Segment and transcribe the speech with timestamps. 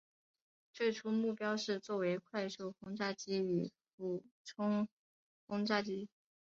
[0.73, 4.87] 最初目标是作为快速轰炸机与俯冲
[5.45, 6.09] 轰炸机。